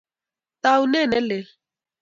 Taunet 0.61 1.03
nelel 1.11 1.45